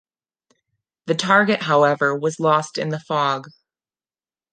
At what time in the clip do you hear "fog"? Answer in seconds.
2.99-3.45